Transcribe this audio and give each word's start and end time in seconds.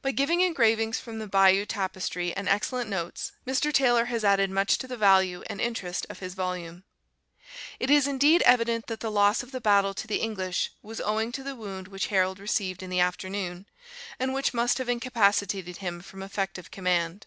By 0.00 0.12
giving 0.12 0.40
engravings 0.40 0.98
from 0.98 1.18
the 1.18 1.26
Bayeux 1.26 1.66
Tapestry, 1.66 2.32
and 2.32 2.48
excellent 2.48 2.88
notes, 2.88 3.32
Mr. 3.46 3.70
Taylor 3.70 4.06
has 4.06 4.24
added 4.24 4.48
much 4.50 4.78
to 4.78 4.88
the 4.88 4.96
value 4.96 5.42
and 5.46 5.60
interest 5.60 6.06
of 6.08 6.20
his 6.20 6.32
volume.] 6.32 6.84
It 7.78 7.90
is 7.90 8.08
indeed 8.08 8.40
evident 8.46 8.86
that 8.86 9.00
the 9.00 9.10
loss 9.10 9.42
of 9.42 9.52
the 9.52 9.60
battle 9.60 9.92
to 9.92 10.06
the 10.06 10.22
English 10.22 10.72
was 10.80 11.02
owing 11.02 11.32
to 11.32 11.42
the 11.42 11.54
wound 11.54 11.86
which 11.86 12.06
Harold 12.06 12.38
received 12.38 12.82
in 12.82 12.88
the 12.88 13.00
afternoon, 13.00 13.66
and 14.18 14.32
which 14.32 14.54
must 14.54 14.78
have 14.78 14.88
incapacitated 14.88 15.76
him 15.76 16.00
from 16.00 16.22
effective 16.22 16.70
command. 16.70 17.26